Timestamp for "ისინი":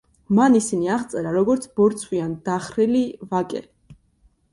0.59-0.87